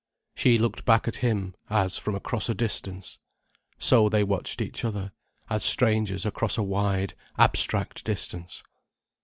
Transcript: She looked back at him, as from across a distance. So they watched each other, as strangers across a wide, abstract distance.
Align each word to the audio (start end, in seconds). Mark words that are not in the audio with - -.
She 0.33 0.57
looked 0.57 0.83
back 0.83 1.07
at 1.07 1.17
him, 1.17 1.53
as 1.69 1.99
from 1.99 2.15
across 2.15 2.49
a 2.49 2.55
distance. 2.55 3.19
So 3.77 4.09
they 4.09 4.23
watched 4.23 4.59
each 4.59 4.83
other, 4.83 5.11
as 5.47 5.63
strangers 5.63 6.25
across 6.25 6.57
a 6.57 6.63
wide, 6.63 7.13
abstract 7.37 8.03
distance. 8.03 8.63